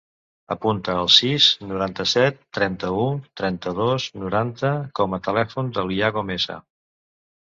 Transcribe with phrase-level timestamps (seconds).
[0.53, 3.03] Apunta el sis, noranta-set, trenta-u,
[3.41, 6.57] trenta-dos, noranta com a telèfon de l'Iago Mesa.